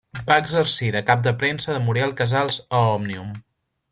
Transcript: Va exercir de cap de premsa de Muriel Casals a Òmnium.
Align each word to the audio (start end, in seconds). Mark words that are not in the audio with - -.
Va 0.29 0.35
exercir 0.43 0.87
de 0.95 1.01
cap 1.09 1.21
de 1.27 1.33
premsa 1.43 1.75
de 1.77 1.83
Muriel 1.89 2.17
Casals 2.23 2.59
a 2.79 2.83
Òmnium. 2.97 3.29